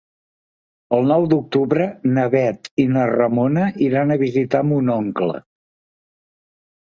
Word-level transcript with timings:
El 0.95 1.03
nou 1.09 1.25
d'octubre 1.33 1.85
na 2.15 2.23
Bet 2.35 2.69
i 2.85 2.85
na 2.95 3.03
Ramona 3.11 3.67
iran 3.89 4.15
a 4.15 4.19
visitar 4.23 4.63
mon 4.71 4.91
oncle. 4.97 5.39